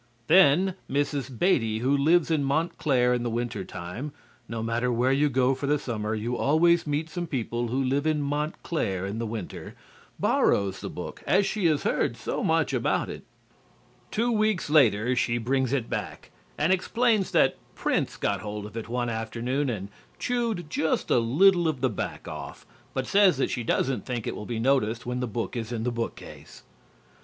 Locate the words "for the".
5.53-5.77